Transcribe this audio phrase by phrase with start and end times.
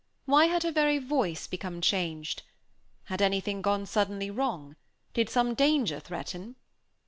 [0.25, 2.41] Why had her very voice become changed?
[3.03, 4.75] Had anything gone suddenly wrong?
[5.13, 6.55] Did some danger threaten?